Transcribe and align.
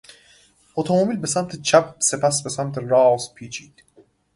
اتومبیل 0.75 1.17
به 1.17 1.27
سمت 1.27 1.61
چپ 1.61 1.95
و 1.97 2.01
سپس 2.01 2.43
به 2.43 2.49
سمت 2.49 2.77
راست 2.77 3.33
پیچید. 3.33 3.83